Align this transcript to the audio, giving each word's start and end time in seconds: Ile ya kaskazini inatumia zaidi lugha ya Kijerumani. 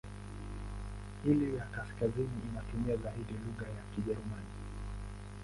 Ile 1.25 1.55
ya 1.57 1.65
kaskazini 1.71 2.39
inatumia 2.51 2.95
zaidi 2.97 3.33
lugha 3.45 3.65
ya 3.67 3.81
Kijerumani. 3.95 4.47